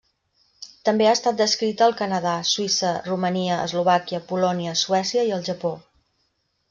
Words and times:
També 0.87 1.07
ha 1.09 1.11
estat 1.17 1.35
descrita 1.41 1.85
al 1.87 1.93
Canadà, 1.99 2.33
Suïssa, 2.53 2.95
Romania, 3.09 3.59
Eslovàquia, 3.67 4.23
Polònia, 4.33 4.77
Suècia 4.85 5.27
i 5.29 5.35
el 5.37 5.47
Japó. 5.51 5.77